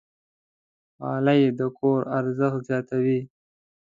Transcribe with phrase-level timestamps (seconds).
[1.01, 3.19] غالۍ د کور ارزښت زیاتوي.